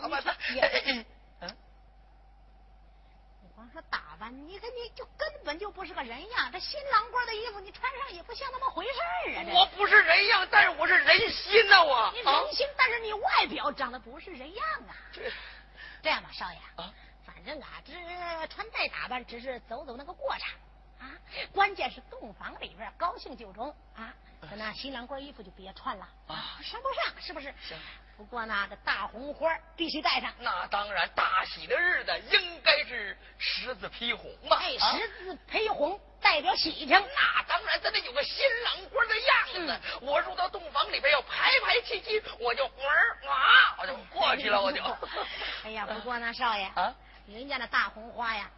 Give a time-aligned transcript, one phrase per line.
[0.00, 0.36] 打扮他。
[1.40, 1.56] 嗯，
[3.42, 6.50] 你光说打扮，你看你就根本就不是个人样。
[6.52, 9.44] 这新郎官的衣服你穿上也不像那么回事儿啊！
[9.54, 11.82] 我不是人样，但是我是人心呐！
[11.82, 14.94] 我你人心，但是你外表长得不是人样啊！
[15.12, 15.22] 这
[16.02, 16.92] 这样吧，少爷啊，
[17.24, 17.92] 反正啊，这
[18.48, 20.50] 穿戴打扮只是走走那个过场
[20.98, 21.16] 啊，
[21.52, 24.14] 关键是洞房里边高兴就中啊。
[24.56, 27.22] 那新郎官衣服就别穿了啊，上不上？
[27.22, 27.52] 是不是？
[27.66, 27.76] 行。
[28.16, 30.32] 不过呢，这大红花必须戴上。
[30.40, 34.56] 那当然，大喜的日子应该是十字披红嘛。
[34.56, 36.88] 哎，十字披红代表喜庆。
[36.88, 39.80] 那当然，咱得有个新郎官的样子。
[40.00, 44.82] 我入到洞房里边要排排齐齐，我就儿啊，我就过去了，我就。
[45.64, 46.92] 哎呀，不过呢，少爷啊，
[47.28, 48.50] 人家那大红花呀，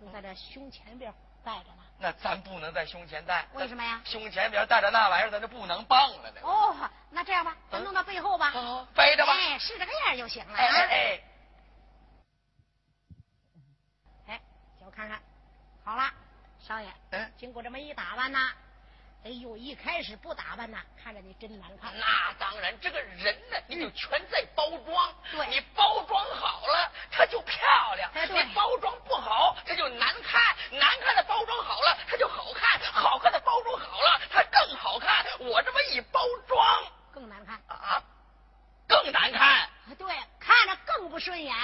[0.00, 1.12] 都在这胸前边
[1.42, 1.82] 戴着呢。
[2.02, 4.00] 那咱不能在胸前戴，为什么呀？
[4.06, 6.40] 胸前边戴着那玩意儿，咱就不能棒了呢。
[6.42, 6.74] 哦，
[7.10, 8.52] 那这样吧，咱弄到背后吧，
[8.94, 10.56] 背着吧，哎，是这个样就行了。
[10.56, 11.20] 哎哎
[14.28, 14.40] 哎，
[14.80, 15.20] 叫我看看，
[15.84, 16.10] 好了，
[16.58, 18.38] 少爷，嗯，经过这么一打扮呢。
[19.22, 21.92] 哎呦，一开始不打扮呐，看着你真难看。
[21.98, 25.14] 那当然，这个人呢，你就全在包装。
[25.30, 27.58] 对，你包装好了，他就漂
[27.96, 30.40] 亮；你包装不好，他就难看。
[30.72, 35.26] 难看的包装好了，他就好看；好看的包装好了，他更好看。
[35.38, 36.82] 我这么一包装，
[37.12, 38.02] 更难看啊，
[38.88, 39.68] 更难看。
[39.98, 41.54] 对，看着更不顺眼。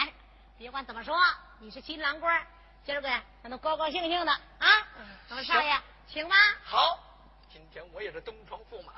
[0.59, 1.19] 别管怎么说，
[2.07, 2.47] 郎官，
[2.85, 3.09] 今儿个
[3.43, 4.69] 咱都高高兴兴的啊。
[5.29, 5.77] 咱们少爷，
[6.07, 6.37] 请吧。
[6.63, 7.01] 好。
[7.53, 8.93] 今天我也是东床驸马，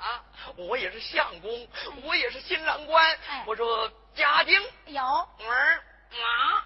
[0.55, 1.67] 我也是相公，
[2.03, 3.17] 我也是新郎官。
[3.47, 6.63] 我说家丁有儿马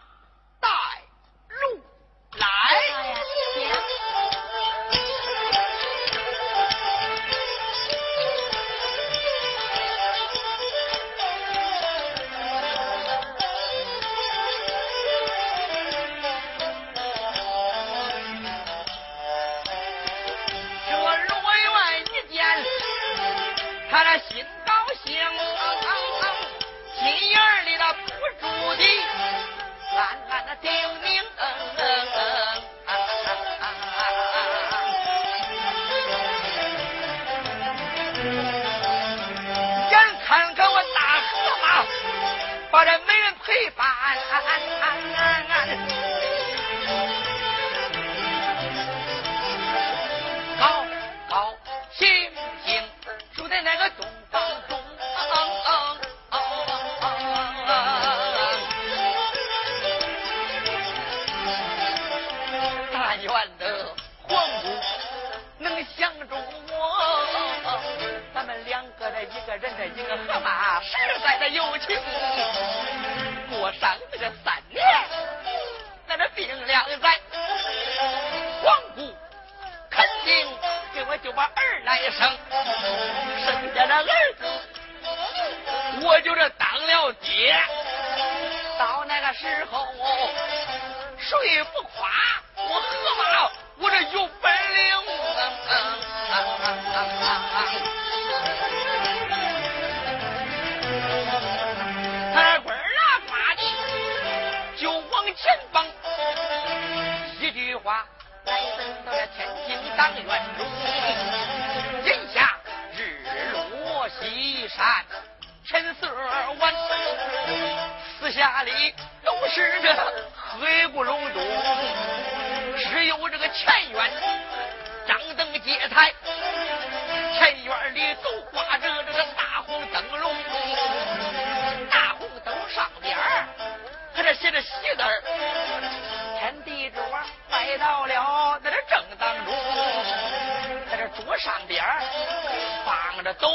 [143.32, 143.48] 走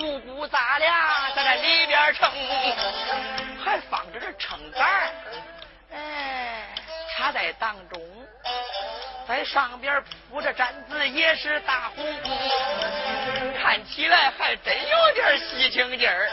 [0.00, 0.94] 五谷杂粮
[1.34, 2.30] 在那里边称
[3.64, 5.10] 还放着这秤杆
[5.92, 6.68] 哎
[7.10, 8.00] 插在当中
[9.26, 12.04] 在上边铺着毡子也是大红
[13.60, 16.30] 看起来还真有点喜庆劲儿。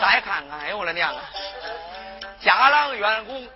[0.00, 1.22] 再看看哎呦我的娘啊
[2.40, 3.46] 家郎员工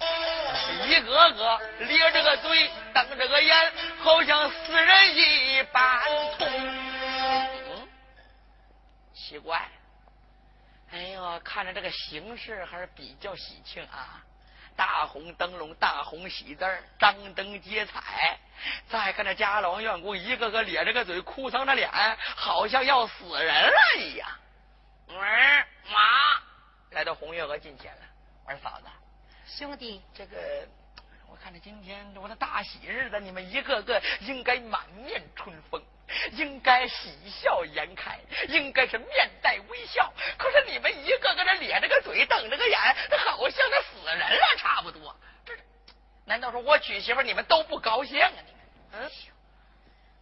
[0.84, 3.72] 一个个咧着个嘴瞪着个眼
[4.02, 6.02] 好像死人一般
[6.38, 6.61] 痛
[11.90, 14.22] 形式还是比较喜庆啊，
[14.76, 16.66] 大红灯笼，大红喜字
[16.98, 18.38] 张灯结彩。
[18.88, 21.90] 再看这家老王员工一个个咧着个嘴，哭丧着脸，
[22.36, 24.28] 好像要死人了一样。
[25.08, 26.40] 儿妈
[26.90, 28.02] 来到红月娥近前了。
[28.46, 28.86] 我说嫂子，
[29.46, 30.36] 兄弟，这个
[31.32, 35.82] 我看着今天我的大喜日子，你们一个个应该满面春风，
[36.32, 40.12] 应该喜笑颜开，应该是面带微笑。
[40.36, 42.78] 可是你们一个个这咧着个嘴，瞪着个眼，
[43.18, 45.16] 好像那死人了差不多。
[45.46, 45.54] 这
[46.26, 48.30] 难道说我娶媳妇你们都不高兴啊？
[48.30, 48.60] 你们，
[48.92, 49.10] 嗯？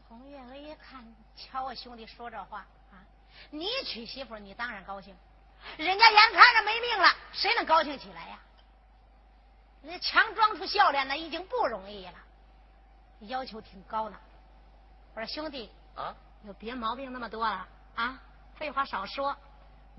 [0.09, 1.05] 红月娥一看，
[1.35, 3.03] 瞧我兄弟说这话啊，
[3.51, 5.17] 你娶媳妇你当然高兴。
[5.77, 8.39] 人家眼看着没命了，谁能高兴起来呀？
[9.83, 12.15] 那强装出笑脸，那已经不容易了，
[13.21, 14.17] 要求挺高呢。
[15.15, 18.19] 我说兄弟啊，有别毛病那么多了啊？
[18.57, 19.35] 废话少说，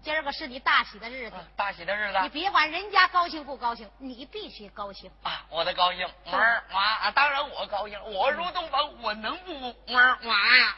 [0.03, 5.43] 今儿个是你大喜的日子，大喜的日子，你别管人家高兴不高兴，你必须高兴啊！
[5.49, 6.37] 我的高兴，妈
[6.71, 7.11] 妈啊！
[7.11, 10.75] 当然我高兴，我入洞房，我能不哇哇呀？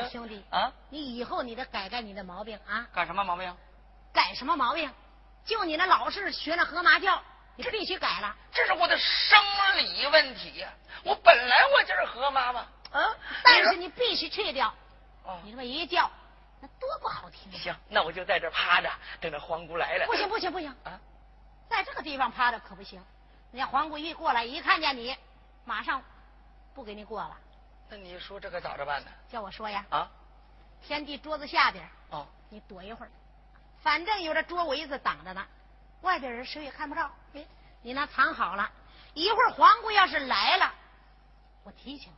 [0.10, 2.86] 兄弟啊，你以后你得改改你的毛病啊！
[2.92, 3.54] 改什么毛病？
[4.12, 4.90] 改什么毛病？
[5.44, 7.22] 就你那老是学那河马叫，
[7.56, 8.34] 你必须改了。
[8.52, 9.38] 这是我的生
[9.76, 10.68] 理问题呀！
[11.04, 12.60] 我本来我就是何妈妈，
[12.90, 13.16] 啊！
[13.42, 14.74] 但是你必须去掉。
[15.24, 16.10] 哦，你这么一叫，
[16.60, 17.52] 那多不好听。
[17.52, 18.90] 行，那我就在这趴着，
[19.20, 20.06] 等着皇姑来了。
[20.06, 20.98] 不行不行不行啊！
[21.68, 23.02] 在这个地方趴着可不行。
[23.52, 25.16] 人家皇姑一过来，一看见你，
[25.64, 26.02] 马上
[26.74, 27.36] 不给你过了。
[27.88, 29.10] 那你说这可咋着办呢？
[29.28, 29.84] 叫我说呀！
[29.90, 30.10] 啊，
[30.86, 33.10] 天地桌子下边哦，你躲一会儿，
[33.82, 35.46] 反正有这桌围子挡着呢，
[36.04, 37.10] 外边人谁也看不着。
[37.34, 37.44] 哎，
[37.82, 38.70] 你那藏好了，
[39.14, 40.72] 一会儿皇姑要是来了，
[41.64, 42.12] 我提醒，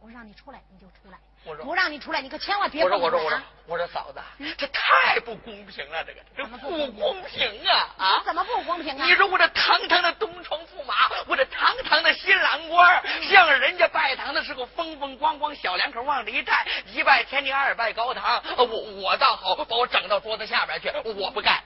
[0.00, 1.18] 我让你出来你就出来。
[1.44, 4.20] 我说不让你出来，你可千万别我说我说我说我说嫂子，
[4.56, 8.22] 这太不公平了，这个这不公平啊啊！
[8.24, 9.06] 怎么不公平啊？
[9.06, 10.94] 你说我这堂堂的东床驸马，
[11.26, 18.42] 我这堂堂的新郎官，向人家拜堂的时候风风光光，小两口往里站，一拜天地，二拜高堂。
[18.56, 21.62] 我我倒好，把我整到桌子下边去，我不干。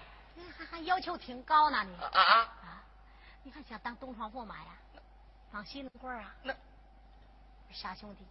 [0.73, 2.83] 你还还要求挺高呢，你啊啊啊！
[3.43, 4.71] 你还想当东床驸马呀？
[5.53, 6.35] 当新郎官啊？
[6.43, 6.55] 那
[7.71, 8.27] 傻兄弟。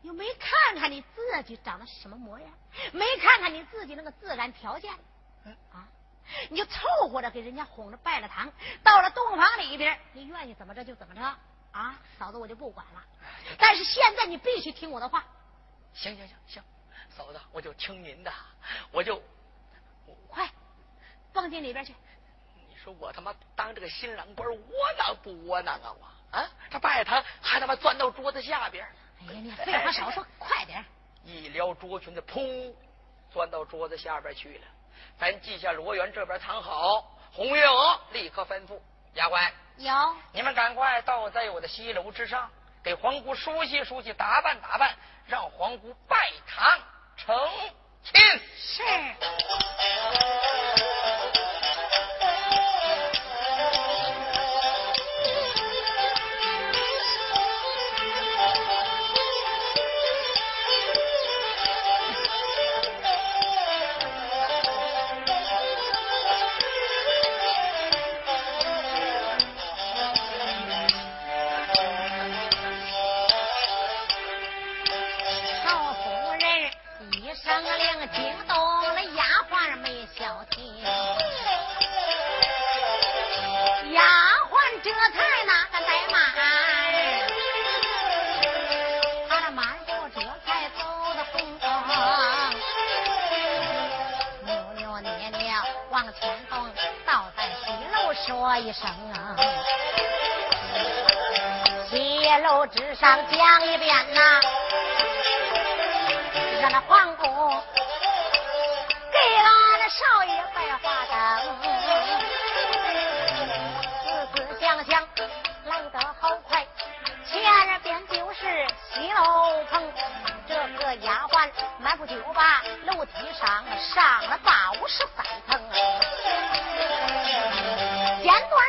[0.00, 2.50] 你没看看你自己长得什么模样，
[2.92, 4.92] 没看看你自己那个自然条件，
[5.72, 5.86] 啊，
[6.50, 8.50] 你就凑合着给人家哄着拜了堂，
[8.82, 11.20] 到了洞房里边，你愿意怎么着就怎么着，
[11.72, 13.02] 啊，嫂子我就不管了。
[13.58, 15.24] 但是现在你必须听我的话。
[15.94, 16.62] 行行行行，
[17.08, 18.32] 嫂子我就听您的，
[18.90, 19.24] 我就快
[21.34, 21.92] 蹦进里边去。
[22.56, 24.58] 你说我他妈当这个新郎官窝
[24.96, 28.86] 囊不窝囊啊我啊，这拜堂还他妈钻到桌子下边。
[29.28, 30.84] 哎呀，你废话少说，快点！
[31.24, 32.72] 一撩桌裙子，噗，
[33.32, 34.66] 钻到桌子下边去了。
[35.18, 37.10] 咱记下罗元这边藏好。
[37.32, 38.78] 红月娥立刻吩咐
[39.14, 42.48] 丫鬟：有，你们赶快到在我的西楼之上，
[42.82, 44.94] 给皇姑梳洗梳洗，打扮打扮，
[45.26, 46.16] 让皇姑拜
[46.46, 46.78] 堂
[47.16, 47.36] 成
[48.04, 48.20] 亲。
[48.56, 48.82] 是。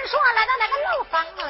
[0.08, 1.42] 说来到那个楼房内，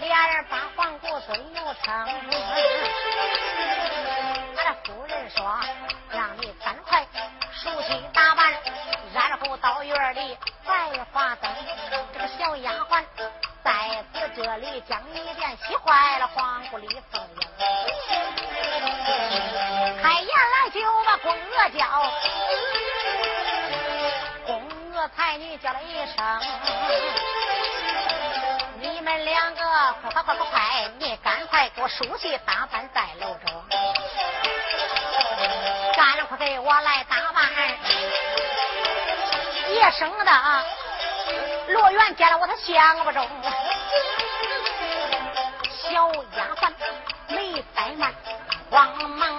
[0.00, 1.94] 俩人把黄姑尊又称。
[4.56, 5.58] 俺的夫人说，
[6.10, 7.06] 让你赶快
[7.52, 8.52] 梳洗打扮，
[9.14, 11.50] 然后到院里摆花灯。
[12.12, 13.02] 这个小丫鬟
[13.64, 17.40] 在此这里将你便洗坏了黄姑李凤英，
[20.02, 22.12] 开言来就把宫娥叫。
[25.16, 26.40] 才女叫了一声，
[28.80, 29.62] 你们两个
[30.02, 33.64] 快快快快快，你赶快给我梳洗打扮在楼中。
[35.96, 37.48] 赶快给我来打扮。
[39.70, 40.64] 也省得啊，
[41.68, 43.28] 罗元见了我他想不中。
[45.82, 45.92] 小
[46.36, 46.72] 丫鬟
[47.28, 48.14] 没怠慢，
[48.70, 49.37] 慌忙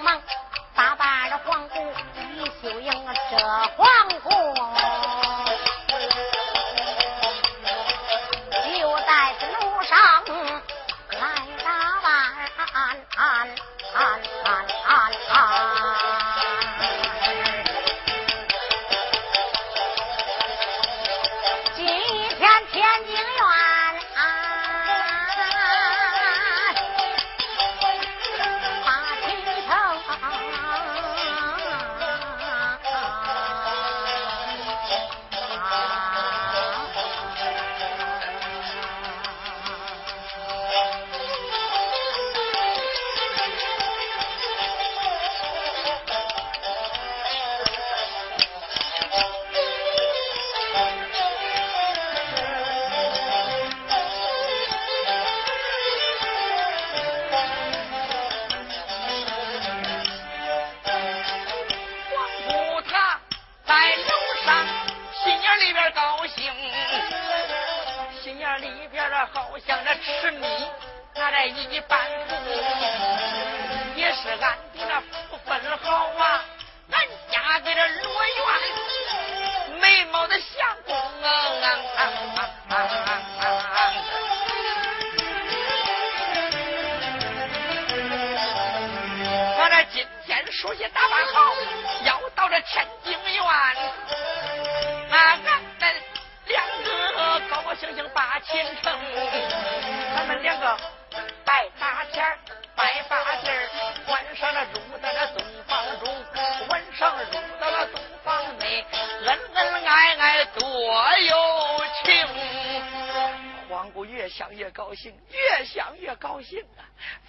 [114.30, 116.86] 想越高兴，越想越高兴啊！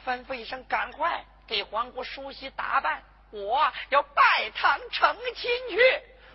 [0.07, 5.79] 吩咐一声，赶快给皇姑梳洗打扮，我要拜堂成亲去。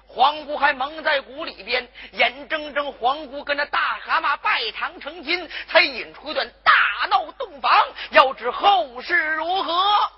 [0.07, 6.73] 皇姑还蒙在鼓里边，眼睁睁皇姑跟着大蛤蟆拜堂成亲，才引出一段大
[7.09, 7.71] 闹洞房。
[8.11, 10.11] 要知后事如何，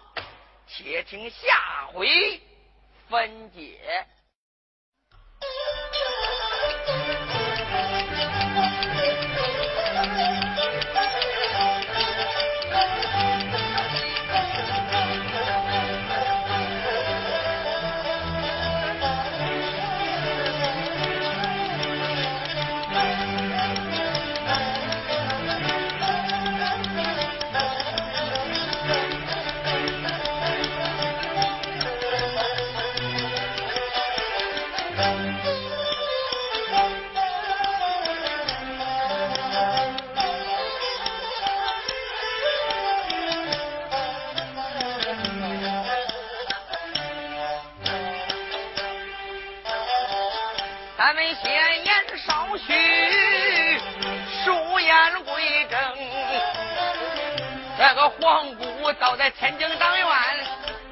[0.67, 2.41] 且听下回
[3.09, 4.05] 分解。
[51.43, 51.51] 闲
[51.85, 51.93] 言
[52.25, 53.79] 少叙，
[54.43, 55.77] 数言归正。
[57.77, 60.07] 这个皇姑倒在天津当院，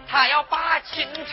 [0.08, 1.26] 他要把亲城。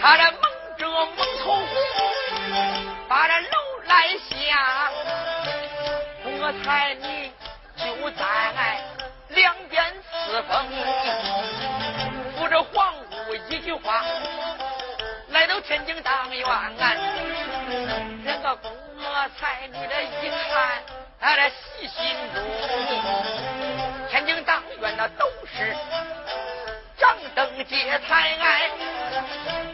[0.00, 0.40] 他这蒙
[0.78, 1.66] 遮蒙头虎，
[3.08, 3.46] 把这楼
[3.86, 4.90] 来下，
[6.24, 7.32] 我猜你
[7.76, 8.65] 就在。
[12.38, 14.04] 扶着皇姑一句话。
[15.30, 16.42] 来到天津当院，
[18.24, 20.82] 两个宫娥才女的一看，
[21.20, 22.42] 他这喜心中。
[24.08, 25.76] 天津当院那都是
[26.96, 28.36] 张灯结彩，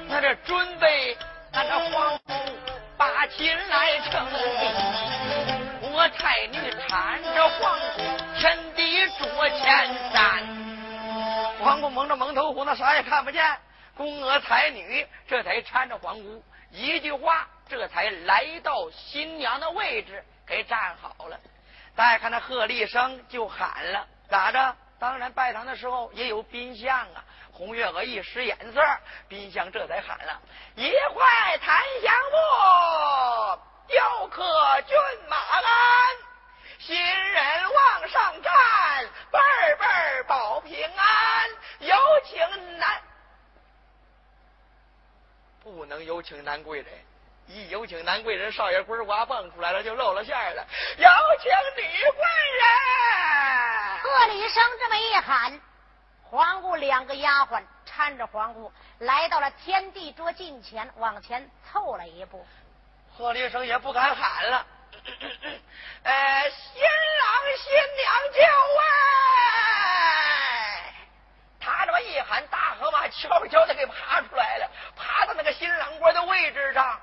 [0.08, 1.16] 那这准备
[1.52, 2.32] 那这皇姑
[2.96, 4.26] 把亲来成。
[5.94, 6.58] 我才女
[6.88, 8.02] 搀着皇姑，
[8.40, 9.62] 天地桌前
[10.12, 10.71] 站。
[11.62, 13.56] 皇姑蒙着蒙头糊，那啥也看不见。
[13.96, 21.38] 宫娥才女这才搀着皇姑，一句话，这才来到新娘的位置，给站好了。
[21.94, 24.76] 再看那贺立生就喊了：“咋着？
[24.98, 28.80] 当然拜堂的时候也有宾相啊！”红月娥一使眼色，
[29.28, 30.40] 宾相这才喊了
[30.74, 34.42] ：“一块檀香木，雕刻
[34.86, 34.96] 骏
[35.28, 35.62] 马鞍，
[36.84, 38.52] 新人往上站，
[39.30, 39.38] 辈
[39.78, 41.50] 辈保平安。
[41.78, 43.00] 有请南。”
[45.62, 46.88] 不能有请男贵人，
[47.46, 50.66] 一有请南贵人少爷龟娃蹦出来了，就露了馅了。
[50.96, 51.08] 有
[51.40, 52.24] 请女贵
[52.58, 52.66] 人。
[54.00, 55.60] 贺礼生这么一喊，
[56.24, 62.44] 皇姑两个丫鬟搀着皇姑来到了天地桌近前，往前凑了一步。
[63.16, 64.66] 贺礼生也不敢喊了。
[66.04, 67.26] 呃，新郎
[67.58, 68.80] 新娘就位。
[71.60, 77.00] 他这么一喊，大河马悄悄的给爬出来了，爬到那个新郎官的位置上，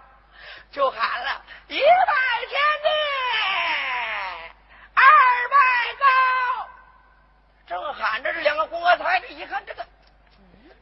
[0.72, 1.86] 就喊了一拜
[2.48, 2.90] 天地，
[4.96, 5.04] 二
[5.50, 5.56] 拜
[6.00, 6.06] 高。
[7.68, 9.86] 正喊着，这两个公娥才这一看，这个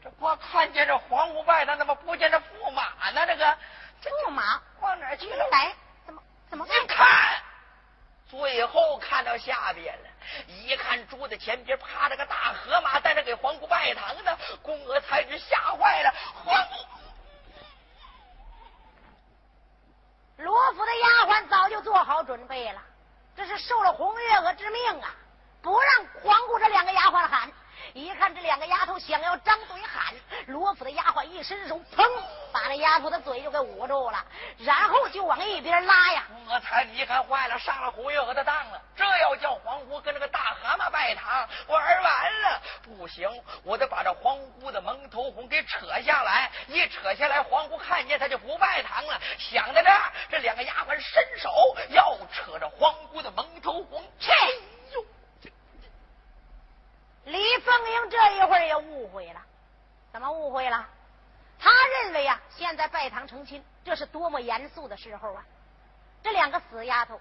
[0.03, 3.27] 这光看见这黄姑拜，他怎么不见这驸马呢？
[3.27, 3.57] 这个
[4.01, 5.47] 驸马往哪去了？
[5.51, 5.75] 来，
[6.49, 7.41] 怎么怎么一看？
[8.29, 10.09] 最后看到下边了，
[10.47, 14.37] 一看桌子前边趴着个大河马，在那给皇姑拜堂呢。
[14.61, 16.13] 宫娥才知吓坏了，
[16.43, 16.75] 皇姑。
[20.43, 22.81] 罗府的丫鬟早就做好准备了，
[23.35, 25.15] 这是受了红月娥之命啊，
[25.61, 27.49] 不让皇姑这两个丫鬟喊。
[27.93, 30.13] 一看这两个丫头想要张嘴喊，
[30.47, 32.05] 罗府的丫鬟一伸手，砰，
[32.51, 34.25] 把那丫头的嘴就给捂住了，
[34.57, 36.26] 然后就往一边拉呀。
[36.49, 38.81] 我才你看坏了，上了红月娥的当了。
[38.95, 43.29] 这要叫黄姑跟那个大蛤蟆拜堂，玩完了不行，
[43.63, 46.49] 我得把这黄姑的蒙头红给扯下来。
[46.67, 49.19] 一扯下来，黄姑看见他就不拜堂了。
[49.37, 51.49] 想到这儿，这两个丫鬟伸手
[51.89, 54.31] 要扯着黄姑的蒙头红，切！
[57.25, 59.41] 李凤英这一会儿也误会了，
[60.13, 60.87] 怎么误会了？
[61.59, 61.69] 他
[62.03, 65.43] 认为啊，现在拜堂成亲，这是多么严肃的时候啊！
[66.23, 67.19] 这两个死丫头，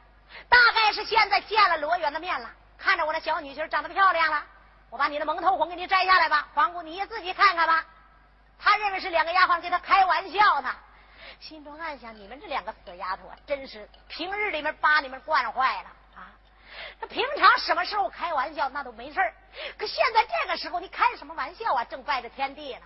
[0.48, 4.44] 大概是现在见了罗元的面了，看着我的小女婿长得漂亮了，
[4.90, 7.84] 我把你的蒙头红给你摘下来吧，皇姑你也自己看看吧。
[8.58, 10.74] 他认为是两个丫鬟给他开玩笑呢，
[11.40, 16.32] 心中暗想：你们这两个死丫头啊，真是平日里面把你们惯坏了啊。
[17.00, 19.20] 他平常什么时候开玩笑那都没事
[19.78, 21.84] 可现在这个时候你开什么玩笑啊？
[21.84, 22.82] 正拜着天地呢。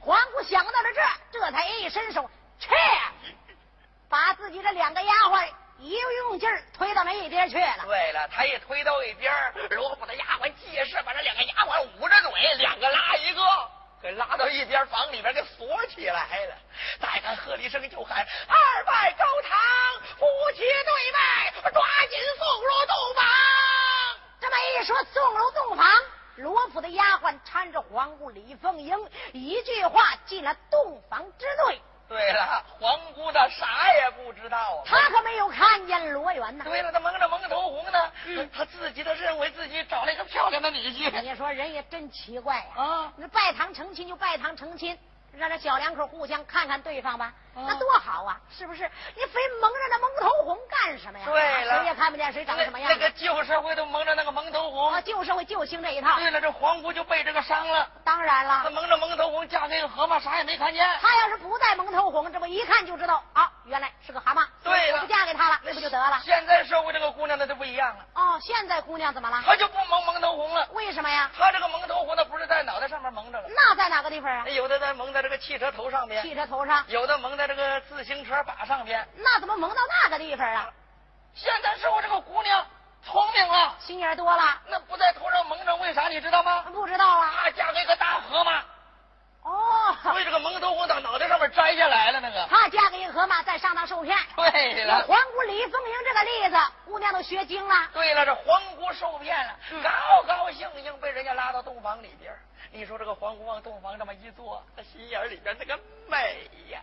[0.00, 2.70] 皇姑想到了这，这才一伸手，切，
[4.12, 5.48] 把自己的两个丫鬟
[5.78, 7.84] 一用劲儿推到那一边去了。
[7.86, 9.32] 对了，他一推到一边，
[9.70, 13.42] 罗府的丫鬟借势把这两个丫鬟捂着嘴，两个拉一个，
[14.02, 16.54] 给拉到一边房里边给锁起来了。
[17.00, 19.58] 再看贺立生就喊二拜高堂，
[20.18, 23.24] 夫妻对拜，抓紧送入洞房。
[24.42, 25.86] 这么一说，送入洞房，
[26.36, 28.94] 罗府的丫鬟搀着皇姑李凤英，
[29.32, 31.80] 一句话进了洞房之内。
[32.08, 36.62] 对了，皇姑的啥也不知道啊，他可没有看见罗元呢。
[36.62, 38.12] 对了，他蒙着蒙头红呢，
[38.52, 41.22] 他自己都认为自己找了一个漂亮的女婿。
[41.22, 42.82] 你说人也真奇怪呀！
[42.82, 44.94] 啊，那拜堂成亲就拜堂成亲。
[45.38, 48.36] 让这小两口互相看看对方吧，那多好啊！
[48.50, 48.90] 是不是？
[49.14, 51.24] 你非蒙着那蒙头红干什么呀？
[51.26, 52.90] 对了，谁也看不见谁长什么样。
[52.90, 56.18] 那个旧社会都蒙着那个蒙头红，啊旧社会就兴这一套。
[56.18, 57.88] 对了，这皇姑就被这个伤了。
[58.04, 60.86] 当然了，她蒙着蒙头红嫁给个蛤蟆，啥也没看见。
[61.00, 64.46] 她要是不戴蒙头红，这不一看就知道啊，原来是个蛤蟆。
[64.64, 66.20] 对了，不嫁给他了，那不就得了？
[66.24, 68.04] 现在社会这个姑娘那就不一样了。
[68.14, 69.42] 哦，现在姑娘怎么了？
[69.44, 70.66] 她就不蒙蒙头红了。
[70.72, 71.30] 为什么呀？
[71.38, 73.48] 她这个蒙头红，那不是在脑袋上面蒙着了。
[73.54, 74.48] 那在哪个地方啊？
[74.48, 76.08] 有的在蒙在这个汽车头上。
[76.22, 80.70] 汽车头上有的蒙在这个自行车把上边，那怎么蒙到那个地方啊？
[81.34, 82.66] 现在是我这个姑娘
[83.02, 84.60] 聪明了，心眼多了。
[84.68, 86.62] 那不在头上蒙着，为啥你知道吗？
[86.72, 87.32] 不知道啊。
[87.42, 88.62] 她嫁给个大河马。
[89.42, 89.96] 哦。
[90.02, 92.46] 所以这个蒙头红到脑袋上面摘下来了，那个。
[92.48, 94.16] 她嫁给一个河马，再上当受骗。
[94.36, 95.04] 对了。
[95.08, 97.88] 皇姑李凤英这个例子，姑娘都学精了。
[97.92, 102.32] 对了，这皇姑受骗了，高高兴兴被人家拉到洞房里边。
[102.70, 105.78] 你说这个皇姑往洞房这么一坐，他心眼里边那个
[106.08, 106.80] 美呀，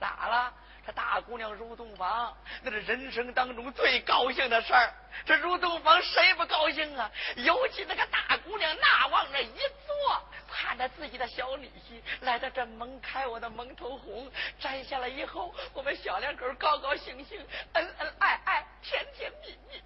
[0.00, 0.52] 咋了？
[0.86, 4.90] 这大姑娘入洞房，那是人生当中最高兴的事儿。
[5.26, 7.10] 这入洞房谁不高兴啊？
[7.36, 17.38] 尤其那个大姑娘那往那一坐，盼着自己的小女婿来到这蒙开我的蒙头红，摘下来以后，我们小两口高高兴兴，
[17.74, 19.82] 恩恩爱爱，甜甜蜜蜜。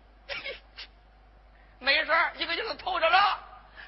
[1.80, 3.18] 没事一个劲儿透着乐。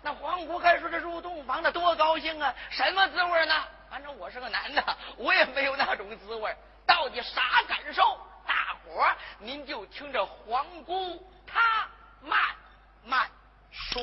[0.03, 3.65] 那皇姑还说这入洞房那多高兴啊，什么滋味呢？
[3.91, 6.55] 反正我是个男的，我也没有那种滋味。
[6.87, 8.03] 到底啥感受？
[8.47, 11.89] 大伙儿您就听着皇姑她
[12.21, 12.39] 慢
[13.05, 13.29] 慢
[13.73, 14.01] 说。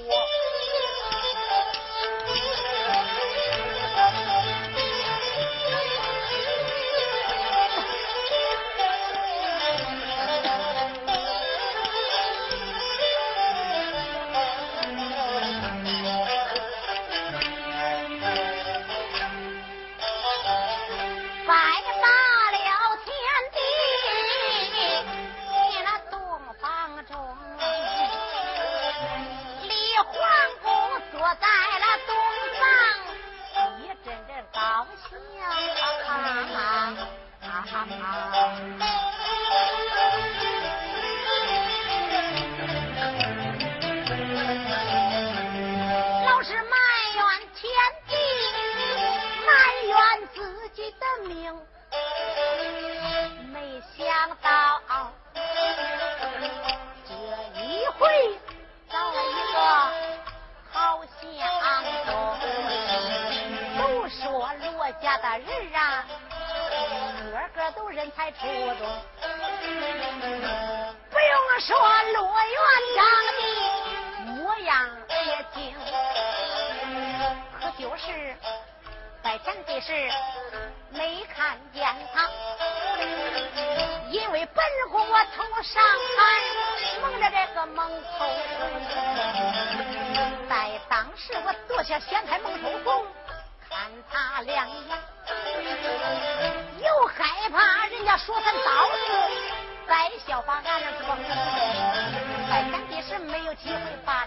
[103.53, 104.22] 有机会吧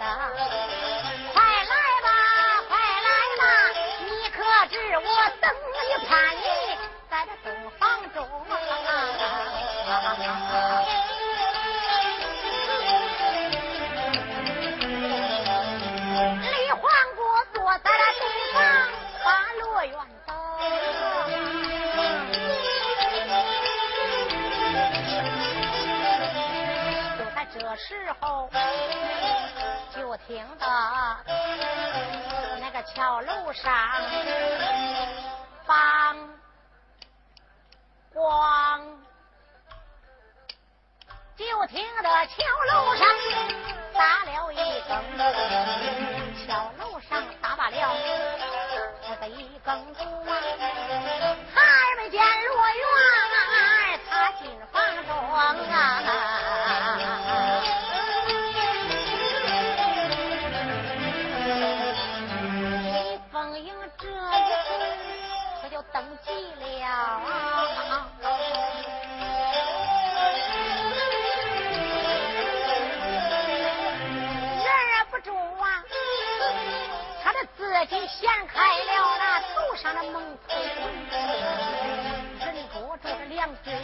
[0.00, 0.14] 快来
[2.02, 2.08] 吧，
[2.68, 3.42] 快来吧，
[4.06, 5.04] 你可知我
[5.42, 6.40] 等你盼你，
[7.10, 7.78] 在这洞房
[8.14, 8.18] 中。
[16.40, 16.80] 李皇
[17.14, 17.20] 姑
[17.52, 18.22] 坐在了洞
[18.54, 18.58] 房，
[19.22, 19.28] 把
[19.60, 19.94] 罗元
[20.26, 20.34] 等。
[27.52, 28.48] 这时候，
[30.10, 30.66] 不停的，
[32.58, 33.72] 那个桥楼上
[35.64, 36.16] 放
[38.12, 38.80] 光，
[41.36, 42.42] 就听得桥
[42.72, 43.06] 楼上
[43.94, 44.56] 打了一
[44.88, 46.19] 声。
[83.64, 83.79] Chelsea.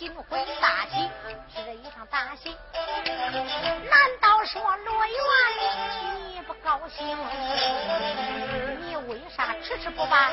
[0.00, 0.24] 新婚
[0.62, 1.10] 大喜
[1.54, 2.56] 是一场大喜，
[3.04, 5.14] 难道说罗元
[6.32, 7.06] 你不高兴？
[8.80, 10.32] 你为啥迟迟不把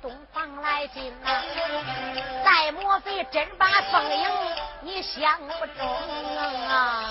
[0.00, 1.44] 东方来进啊？
[2.44, 4.28] 再莫非真把凤英
[4.80, 5.86] 你想不中
[6.66, 7.04] 啊？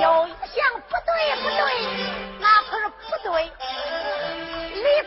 [0.00, 1.60] 有一项不对不对，
[2.40, 3.52] 那可是不对。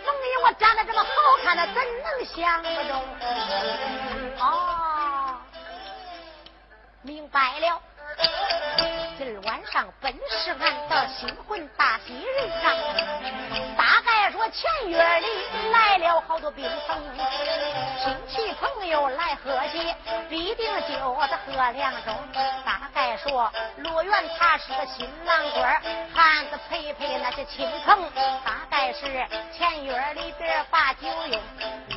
[0.06, 1.10] 梦里我长得这么好
[1.44, 3.04] 看的怎能相不中
[4.40, 5.38] 哦
[7.02, 7.82] 明白了。
[9.18, 12.50] 今儿晚上本是俺的新婚大喜日
[13.78, 14.02] 大
[14.52, 15.28] 前月里
[15.72, 16.98] 来了好多宾朋，
[18.00, 19.94] 亲戚朋友来贺喜，
[20.30, 22.16] 必定就得喝两盅。
[22.64, 25.82] 大概说罗元他是个新郎官，
[26.14, 28.10] 汉子陪陪那些亲朋。
[28.44, 29.02] 大概是
[29.52, 31.42] 前月里边把酒用，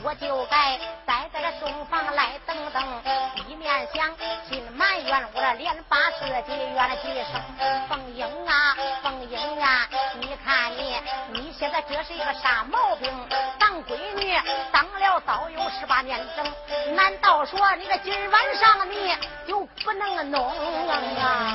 [0.03, 3.03] 我就该待在这洞房来等等，
[3.47, 4.17] 一面想
[4.49, 7.43] 心埋怨我这连八四几怨了几声。
[7.89, 9.87] 凤英啊，凤英啊，
[10.19, 10.97] 你看你，
[11.33, 13.13] 你现在这是一个啥大毛病，
[13.59, 14.35] 当闺女
[14.73, 16.51] 当了早有十八年整，
[16.97, 19.15] 难道说你个今晚上你
[19.47, 21.53] 就不能弄啊？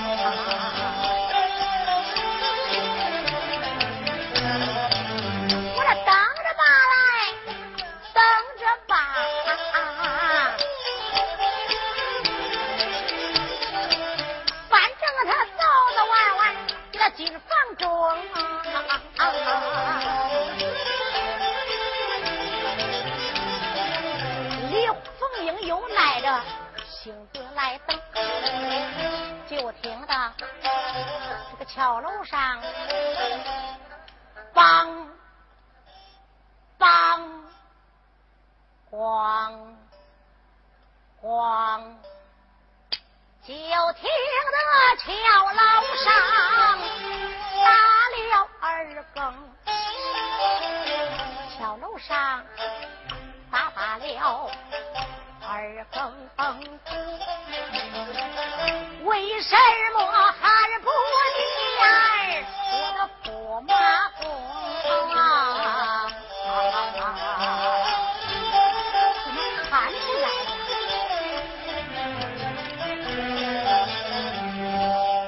[5.76, 7.02] 我这等着吧来，
[8.14, 8.22] 等
[8.60, 8.94] 着吧。
[14.70, 15.64] 反正他早
[15.96, 16.54] 早晚晚
[16.92, 17.42] 给他进房
[17.80, 17.90] 中。
[27.64, 27.98] 来等，
[29.48, 30.34] 就听到
[31.50, 32.62] 这个桥楼上，
[34.54, 35.08] 梆
[36.78, 37.22] 梆
[38.92, 39.76] 咣
[41.22, 41.96] 咣，
[43.46, 44.10] 就听
[44.52, 44.58] 得
[45.00, 45.14] 桥
[45.46, 45.56] 楼
[46.04, 46.12] 上
[47.64, 47.66] 打
[48.12, 48.68] 了二
[49.16, 49.34] 更，
[51.58, 52.44] 桥楼上。
[53.50, 54.06] 打罢了
[55.46, 56.00] 二更，
[59.04, 59.56] 为什
[59.94, 59.98] 么
[60.40, 60.42] 还
[60.80, 60.86] 不
[61.36, 61.86] 见
[62.72, 63.30] 我的驸
[63.62, 63.72] 马
[64.22, 64.24] 公
[65.14, 65.18] 啊？
[69.26, 69.38] 怎么
[69.70, 70.52] 看出来了？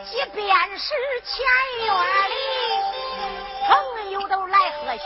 [0.09, 0.39] 即便
[0.79, 0.87] 是
[1.25, 1.33] 前
[1.83, 1.87] 院
[2.29, 2.33] 里
[3.67, 3.69] 朋
[4.11, 5.03] 友都来贺喜。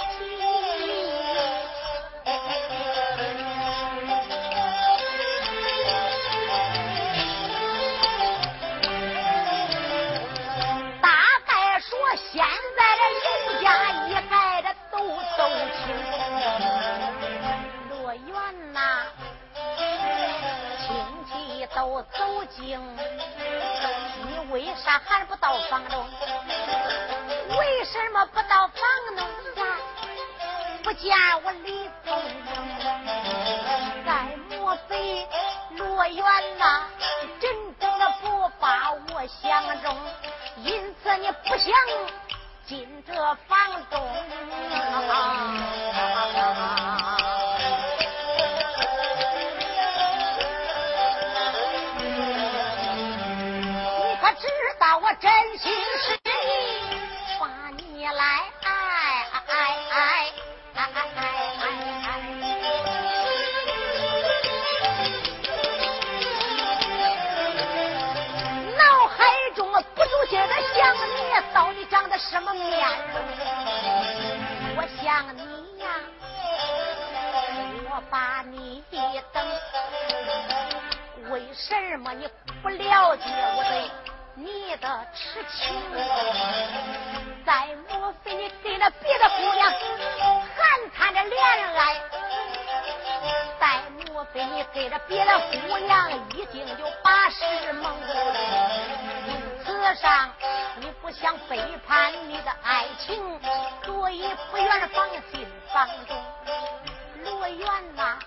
[21.75, 22.79] 走进，
[24.25, 26.05] 你为啥还不到房中？
[27.57, 28.79] 为什么不到房
[29.15, 29.63] 中呀？
[30.83, 32.43] 不见我李凤英？
[34.05, 34.09] 再
[34.57, 35.27] 莫非
[35.77, 36.23] 罗元
[36.57, 36.87] 呐，
[37.39, 38.09] 真正的。
[38.21, 39.95] 不把我相中？
[40.57, 41.73] 因此你不想
[42.69, 43.13] 今这
[43.47, 43.57] 房
[43.89, 44.05] 东，你
[54.21, 54.47] 可知
[54.79, 56.18] 道我真心实。
[72.19, 72.71] 什么面
[73.13, 73.21] 容？
[74.75, 75.85] 我想你呀，
[77.89, 78.83] 我把你
[79.31, 79.41] 等，
[81.31, 82.27] 为什么你
[82.61, 83.23] 不了解
[83.55, 83.89] 我对？
[84.35, 85.73] 你的痴情，
[87.45, 89.71] 再莫非你跟了别的姑娘。
[90.55, 90.57] 还
[90.95, 91.41] 谈着恋
[91.75, 91.95] 爱？
[93.59, 97.97] 再莫非你跟着别的姑娘已经就把事蒙？
[99.95, 100.31] 上
[100.77, 103.39] 你不想背叛你的爱情，
[103.83, 106.17] 所以不愿放进房中。
[107.23, 108.17] 罗元呐，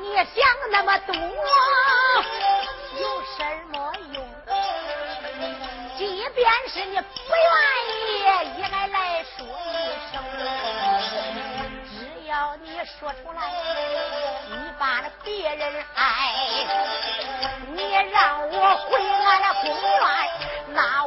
[0.00, 0.26] 你想
[0.70, 1.22] 那么多有
[3.36, 4.28] 什么用？
[5.96, 6.28] 即？
[6.34, 7.46] 便是你不愿
[8.58, 8.60] 意，
[15.40, 16.34] 别人爱，
[17.68, 19.78] 你让我回俺那公园，
[20.74, 21.06] 那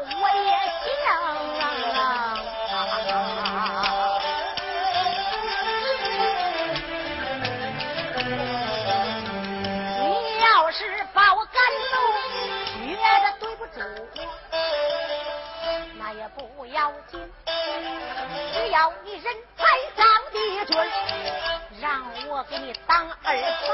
[22.92, 23.72] 当二房，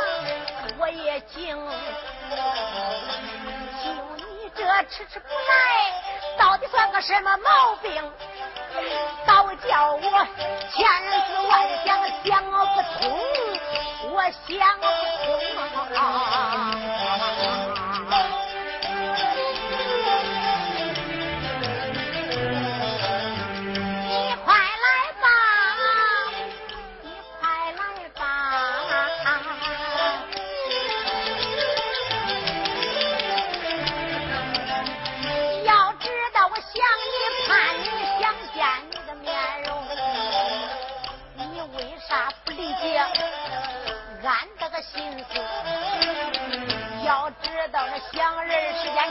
[0.78, 1.58] 我也惊。
[3.84, 5.58] 就你这迟迟不来，
[6.38, 7.90] 到底算个什么毛病？
[9.26, 10.28] 倒叫我
[10.72, 10.88] 千
[11.26, 11.88] 思万想
[12.24, 12.54] 想不
[13.00, 13.10] 通。
[14.12, 14.86] 我想不
[15.96, 15.98] 通。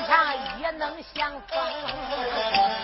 [0.07, 2.76] 场也能相逢。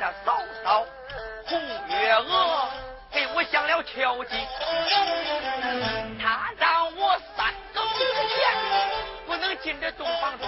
[0.00, 0.86] 那嫂嫂
[1.46, 2.68] 红月娥
[3.10, 4.46] 给我想了条件，
[6.22, 8.54] 她让我三更之前
[9.26, 10.46] 不能进这洞房中，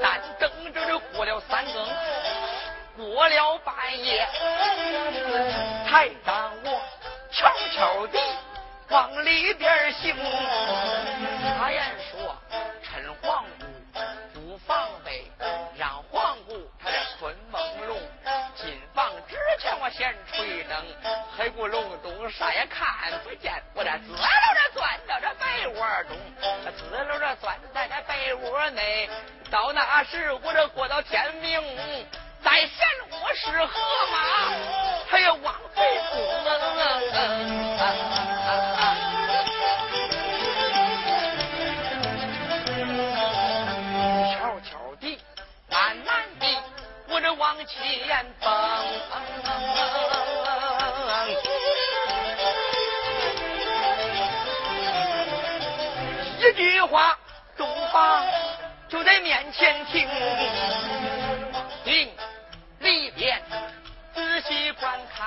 [0.00, 1.84] 但等着这过了三更，
[2.96, 4.24] 过了半夜，
[5.90, 6.80] 才让我
[7.32, 8.20] 悄悄地
[8.90, 10.14] 往里边行。
[11.60, 11.84] 哎呀
[19.96, 20.76] 前吹灯。
[21.36, 23.52] 黑咕隆咚，啥也看不见。
[23.74, 26.18] 我这滋溜着钻到这被窝中，
[26.76, 29.08] 滋溜着钻在这被窝内。
[29.50, 31.62] 到那时，我这过到天明，
[32.42, 33.80] 再嫌我是河
[34.10, 34.50] 马，
[35.08, 36.18] 他也枉费功。
[44.32, 45.20] 悄悄地，
[45.70, 46.58] 慢慢地，
[47.08, 48.50] 我这往前蹦。
[56.54, 57.18] 句话，
[57.56, 58.24] 洞房
[58.88, 60.08] 就在面前听，
[61.84, 62.10] 听
[62.80, 63.42] 里边
[64.14, 65.24] 仔细观看，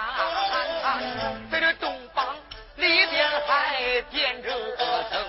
[1.52, 2.36] 在这洞房
[2.76, 4.50] 里边还点着
[5.12, 5.26] 灯，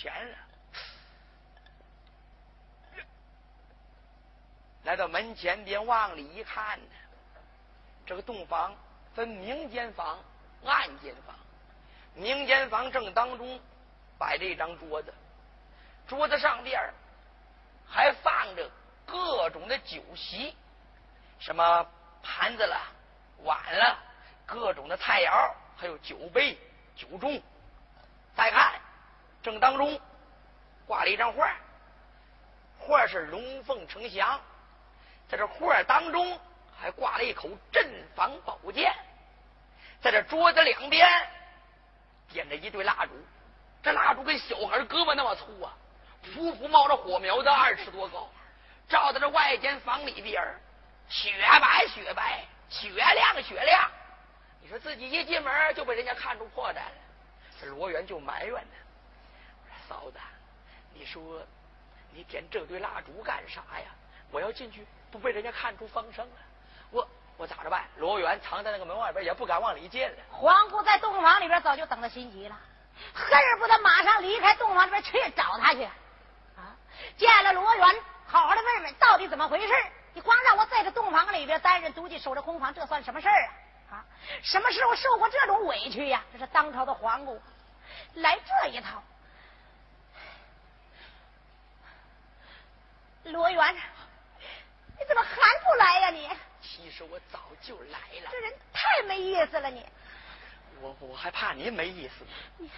[0.00, 0.36] 前了，
[4.84, 6.94] 来到门前边往里一看呢，
[8.06, 8.72] 这个洞房
[9.12, 10.20] 分明间房、
[10.64, 11.34] 暗间房。
[12.14, 13.60] 明间房正当中
[14.16, 15.12] 摆着一张桌子，
[16.06, 16.80] 桌子上边
[17.84, 18.70] 还放着
[19.04, 20.56] 各种的酒席，
[21.40, 21.84] 什么
[22.22, 22.80] 盘子了、
[23.42, 23.98] 碗了，
[24.46, 26.56] 各种的菜肴，还有酒杯、
[26.94, 27.42] 酒盅。
[28.36, 28.80] 再看，
[29.42, 30.00] 正当中
[30.86, 31.54] 挂了一张画，
[32.78, 34.40] 画是龙凤呈祥，
[35.28, 36.38] 在这画当中
[36.80, 38.92] 还挂了一口镇房宝剑，
[40.00, 41.08] 在这桌子两边
[42.32, 43.12] 点着一对蜡烛，
[43.82, 45.72] 这蜡烛跟小孩胳膊那么粗啊，
[46.24, 48.28] 噗噗冒着火苗子，二尺多高，
[48.88, 50.42] 照在这外间房里边，
[51.08, 53.90] 雪白雪白，雪亮雪亮。
[54.60, 56.92] 你说自己一进门就被人家看出破绽了。
[57.60, 58.76] 这罗元就埋怨呢，
[59.88, 60.18] 嫂子，
[60.92, 61.40] 你说
[62.12, 63.86] 你点这堆蜡烛干啥呀？
[64.30, 66.36] 我要进去不被人家看出风声了，
[66.90, 67.08] 我
[67.38, 67.86] 我咋着办？
[67.96, 70.16] 罗元藏在那个门外边，也不敢往里进了。
[70.30, 72.58] 皇姑在洞房里边早就等得心急了，
[73.14, 75.84] 恨不得马上离开洞房里边去找他去。
[75.84, 76.76] 啊，
[77.16, 79.72] 见了罗元，好好的问问到底怎么回事。
[80.12, 83.48] 你光让我在这洞房里边担任独骑守着空房，这算什么事儿
[83.90, 83.96] 啊？
[83.96, 84.04] 啊，
[84.42, 86.22] 什么时候受过这种委屈呀？
[86.32, 87.40] 这是当朝的皇姑
[88.14, 89.02] 来这一套，
[93.32, 93.74] 罗元，
[94.98, 96.10] 你怎么还不来呀？
[96.10, 96.28] 你
[96.60, 98.28] 其实我早就来了。
[98.30, 99.86] 这人太没意思了，你。
[100.80, 102.24] 我我还怕你没意思。
[102.58, 102.70] 你，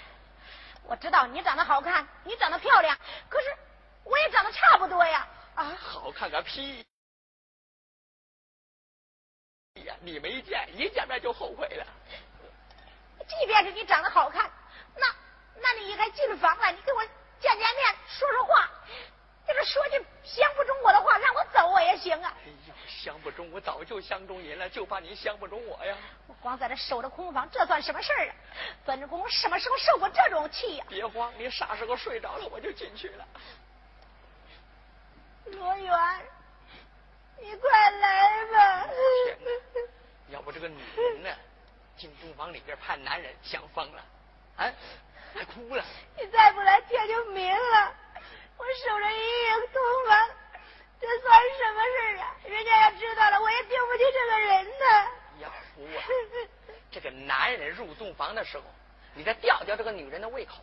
[0.84, 2.96] 我知道你长得好看，你长得漂亮，
[3.28, 3.56] 可是
[4.04, 5.26] 我也长得差不多呀。
[5.54, 6.84] 啊，好看个屁！
[9.74, 11.86] 哎呀，你没见，一见面就后悔了。
[13.28, 14.50] 即便是你长得好看，
[14.96, 15.06] 那
[15.56, 17.04] 那你应该进房来，你跟我
[17.38, 18.70] 见见面，说说话。
[19.50, 22.32] 你这说句相不中我的话，让我走我也行啊。
[22.46, 25.96] 哎呦，相不中我早就相中您了，就怕您相不中我呀。
[26.28, 28.34] 我光在这守着空房，这算什么事儿啊？
[28.84, 30.84] 孙志公什么时候受过这种气呀？
[30.88, 33.26] 别慌，你啥时候睡着了，我就进去了。
[35.46, 35.98] 罗元，
[37.40, 38.86] 你快来吧！
[39.26, 41.30] 天哪，要不这个女人呢，
[41.96, 44.04] 进洞房里边盼男人，想疯了，
[44.58, 44.72] 啊，
[45.34, 45.84] 还哭了。
[46.16, 47.94] 你再不来，天就明了。
[48.60, 50.28] 我守着一夜洞房，
[51.00, 52.36] 这算什么事啊？
[52.44, 55.10] 人家要知道了，我也丢不起这个人呢。
[55.40, 56.04] 要不啊，
[56.90, 58.64] 这个男人入洞房的时候，
[59.14, 60.56] 你得吊吊这个女人的胃口。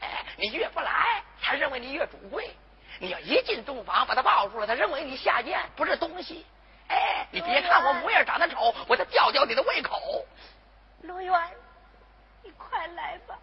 [0.00, 2.54] 哎，你越不来，他认为你越主贵。
[3.00, 6.46] 你要一进洞房把他抱住了，他认为你下贱，不是东西。
[6.86, 10.24] 哎，你别看我模样长得丑，我得吊吊你的胃口。
[11.02, 11.34] 罗元，
[12.44, 13.36] 你快来吧。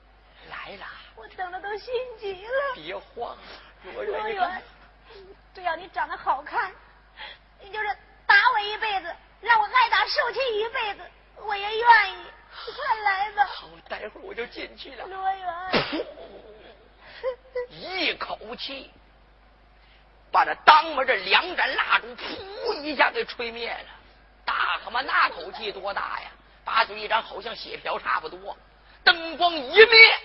[0.49, 0.85] 来了。
[1.15, 2.75] 我等的都心急了。
[2.75, 3.37] 别慌，
[3.91, 4.63] 罗元，
[5.53, 6.71] 只要你长得好看，
[7.61, 7.87] 你就是
[8.25, 11.01] 打我一辈子，让我挨打受气一辈子，
[11.37, 12.25] 我也愿意。
[12.53, 13.45] 快来吧。
[13.45, 15.05] 好，待会儿我就进去了。
[15.05, 16.05] 罗元，
[17.69, 18.91] 一口气。
[20.31, 23.89] 把这当门这两盏蜡烛噗一下给吹灭了，
[24.43, 26.31] 大他妈那口气多大呀！
[26.65, 28.57] 把嘴一张，好像血瓢差不多。
[29.03, 30.19] 灯光一灭，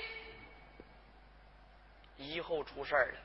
[2.16, 3.18] 以后出事了，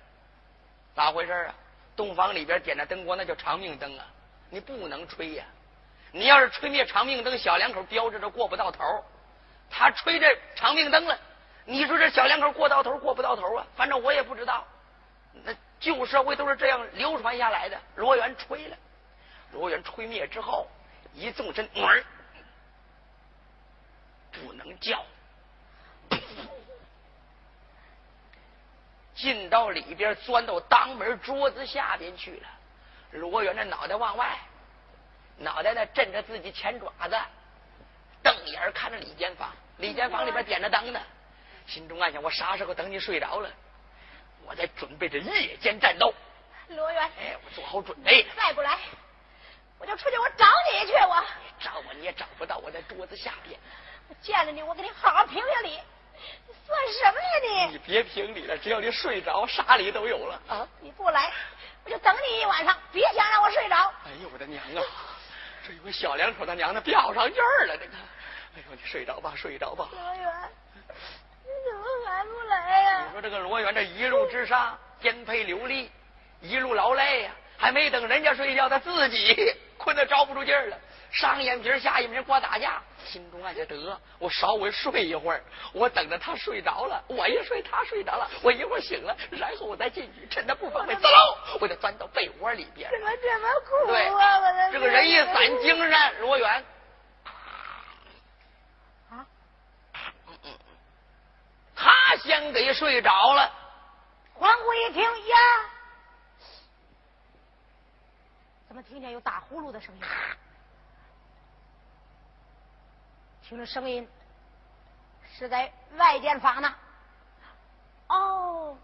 [0.95, 1.55] 咋回事啊？
[1.95, 4.05] 洞房里边点着灯光，那叫长命灯啊，
[4.49, 5.45] 你不能吹呀！
[6.11, 8.83] 你要是吹灭长命灯，小两口标志着过不到头。
[9.69, 11.19] 他吹这长命灯了，
[11.65, 13.65] 你说这小两口过到头过不到头啊？
[13.75, 14.65] 反正我也不知道。
[15.43, 17.79] 那旧社会都是这样流传下来的。
[17.95, 18.77] 罗元吹了，
[19.51, 20.67] 罗元吹灭之后，
[21.13, 22.05] 一纵身门
[24.31, 25.03] 不能叫，
[29.23, 32.47] 进到里边，钻到当门桌子下边去了。
[33.11, 34.37] 罗元的脑袋往外，
[35.37, 37.17] 脑袋呢枕着自己前爪子，
[38.21, 39.49] 瞪眼看着里间房。
[39.77, 40.99] 里间房里边点着灯呢，
[41.65, 43.49] 心中暗想：我啥时候等你睡着了？
[44.45, 46.13] 我在准备着夜间战斗，
[46.67, 48.27] 罗元，哎，我做好准备。
[48.35, 48.77] 再不来，
[49.79, 50.91] 我就出去，我找你去。
[50.95, 51.23] 我
[51.61, 53.57] 找我你也找不到，我在桌子下边。
[54.09, 55.79] 我见了你，我给你好好评评理。
[56.63, 57.73] 你算什么呀你？
[57.73, 60.67] 你别评理了，只要你睡着，啥理都有了啊！
[60.79, 61.31] 你不来，
[61.83, 63.75] 我就等你一晚上，别想让我睡着。
[64.05, 64.83] 哎呦我的娘啊！
[65.67, 67.91] 这有个小两口他娘的飙上劲儿了，这个。
[68.55, 69.89] 哎呦，你睡着吧，睡着吧。
[69.91, 70.33] 罗元。
[71.45, 73.05] 你怎么还不来呀？
[73.07, 75.91] 你说这个罗元这一路之上颠沛流离，
[76.39, 80.77] 一路劳累呀，还没等人家睡觉，他自己困得着不住劲儿了，
[81.13, 91.07] 上眼皮下眼皮光打架，心中暗想得我稍微睡一会儿，我等着他睡着了，我一睡他睡着了，我一会儿醒了，然后我再进去，趁他不防备，走，
[91.61, 92.89] 我就钻到被窝里边。
[92.89, 94.39] 怎么这么苦啊？
[94.39, 96.65] 我的这个人一散精神，罗元。
[101.75, 103.51] 他先给睡着了，
[104.33, 105.37] 黄姑一听呀，
[108.67, 110.01] 怎么听见有打呼噜的声音？
[113.55, 114.07] 听声音
[115.37, 116.73] 是在外间房呢。
[118.07, 118.75] 哦，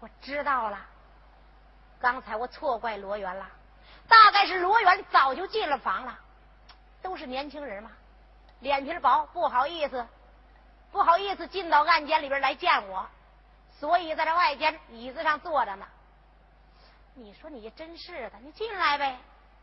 [0.00, 0.78] 我知道了，
[2.00, 3.46] 刚才我错怪罗元了，
[4.08, 6.18] 大概是罗元早就进了房了。
[7.00, 7.90] 都是年轻人嘛，
[8.60, 10.04] 脸皮薄，不好意思。
[10.90, 13.06] 不好意思，进到暗间里边来见我，
[13.78, 15.86] 所以在这外间椅子上坐着呢。
[17.14, 19.18] 你说你真是的，你进来呗，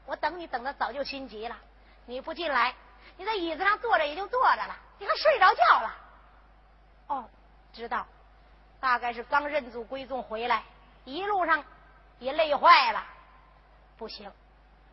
[0.06, 1.58] 我等你等的早就心急了。
[2.06, 2.76] 你不进来，
[3.18, 5.96] 你在椅子上坐着也就坐着了，你还睡着觉了。
[7.08, 7.30] 哦，
[7.74, 8.06] 知道，
[8.80, 10.64] 大概是刚认祖归宗回来，
[11.04, 11.64] 一路上
[12.20, 13.04] 也累坏了。
[13.98, 14.32] 不行，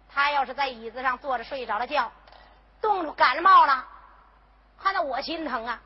[0.08, 2.12] 他要是在椅子上坐着睡着了觉，
[2.80, 3.86] 冻着感冒了，
[4.80, 5.80] 看到我心疼啊。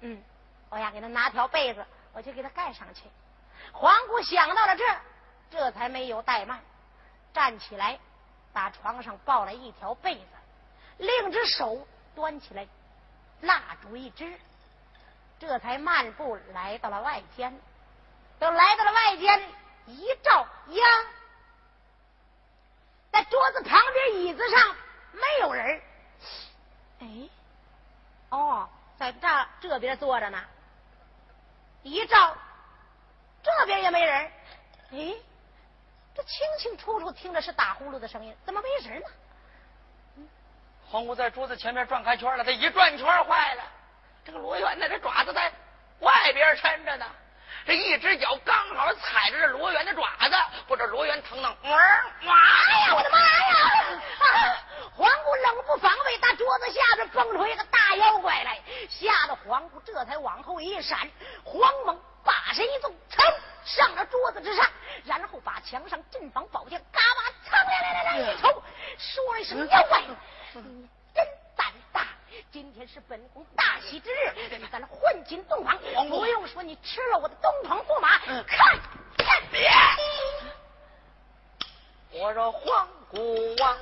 [0.00, 0.22] 嗯，
[0.68, 3.04] 我呀，给他拿条被子，我就给他盖上去。
[3.72, 4.84] 皇姑想到了这，
[5.50, 6.60] 这才没有怠慢，
[7.32, 7.98] 站起来，
[8.52, 10.35] 把床上抱了一条被子，
[10.98, 12.66] 另只手端起来
[13.42, 14.32] 蜡烛一支，
[15.38, 17.58] 这才漫步来到了外间。
[18.38, 19.48] 等来到了外间，
[19.86, 20.84] 一照呀，
[23.12, 24.76] 在桌子旁边椅子上
[25.12, 25.82] 没有人
[27.00, 27.06] 哎，
[28.30, 28.68] 哦，
[28.98, 29.28] 在这
[29.60, 30.42] 这边坐着呢。
[31.82, 32.36] 一照，
[33.42, 34.32] 这边也没人
[34.90, 35.14] 哎，
[36.14, 39.06] 这清清楚楚听着是打呼噜的声音，怎么没人呢？
[40.88, 43.62] 黄姑在桌子前面转开圈了，他一转圈坏了，
[44.24, 45.52] 这个罗元呢，这爪子在
[45.98, 47.04] 外边抻着呢。
[47.66, 50.36] 这一只脚刚好踩着这罗元的爪子，
[50.68, 51.72] 不知罗元疼疼，妈
[52.22, 54.00] 呀，我的妈呀！
[54.20, 54.56] 啊
[54.94, 61.00] 黄姑冷不防备，大桌子下边蹦出一个大妖怪来，吓得黄姑这才往后一闪，
[61.44, 63.22] 黄猛把身一纵，噌
[63.64, 64.64] 上了桌子之上，
[65.04, 68.62] 然后把墙上镇房宝剑嘎巴噌来来来来一抽，
[68.96, 70.02] 说了一声妖怪，
[70.64, 71.24] 你真
[71.56, 72.06] 胆大。
[72.52, 75.78] 今天是本宫大喜之日，你敢混进洞房？
[76.08, 78.78] 不用说，你吃了我的东床驸马，看，
[79.50, 79.70] 别！
[82.12, 83.76] 我说黄姑王，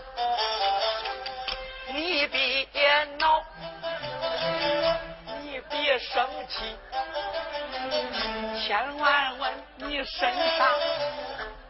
[1.93, 3.45] 你别闹，
[5.43, 6.77] 你别生气，
[8.67, 10.69] 千万万你身上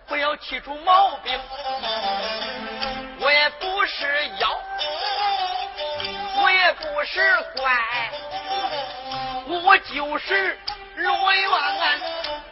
[0.07, 1.39] 不要气出毛病，
[3.21, 4.59] 我也不是妖。
[6.73, 7.21] 不是
[7.57, 7.73] 怪，
[9.47, 10.59] 我就是
[10.97, 11.49] 罗元，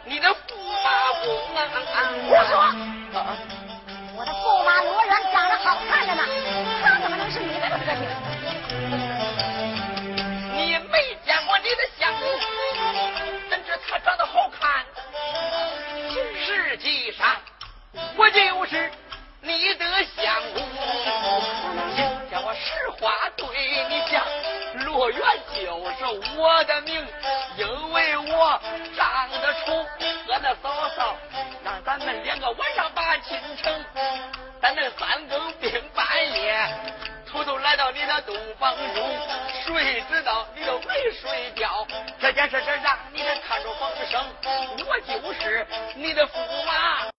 [0.05, 0.35] 你的驸
[0.83, 1.57] 马公啊！
[2.27, 2.53] 胡说！
[4.15, 6.23] 我的驸马罗元长得好看着呢，
[6.83, 7.65] 他怎么能是你的？
[10.53, 12.21] 你没见过你的相公，
[13.49, 14.85] 怎知他长得好看？
[16.45, 17.41] 实际上，
[18.15, 18.91] 我就是
[19.41, 19.85] 你的
[20.15, 20.63] 相公。
[22.63, 23.45] 实话对
[23.89, 24.25] 你讲，
[24.85, 25.21] 罗元
[25.53, 25.61] 就
[25.91, 26.03] 是。
[26.35, 27.05] 我的名，
[27.57, 28.61] 因为我
[28.97, 29.83] 长得丑，
[30.27, 31.15] 和那嫂嫂
[31.63, 33.85] 让咱们两个晚上把亲成，
[34.61, 36.67] 咱那三更并半夜
[37.29, 39.17] 偷偷来到你的洞房中，
[39.65, 41.85] 谁知道你都没睡觉，
[42.19, 44.25] 这件事这让你看着风声，
[44.87, 47.12] 我就是你的驸马